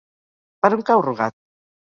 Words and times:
Per 0.65 0.71
on 0.79 0.81
cau 0.89 1.05
Rugat? 1.09 1.39